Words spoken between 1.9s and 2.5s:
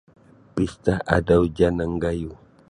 Gayuh.